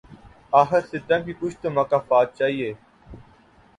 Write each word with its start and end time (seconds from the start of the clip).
آخر 0.53 0.81
ستم 0.83 1.19
کی 1.25 1.33
کچھ 1.39 1.57
تو 1.61 1.69
مکافات 1.71 2.27
چاہیے 2.37 2.73